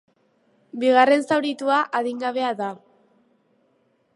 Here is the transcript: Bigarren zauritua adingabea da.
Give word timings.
Bigarren 0.83 1.21
zauritua 1.35 1.77
adingabea 1.99 2.51
da. 2.63 2.71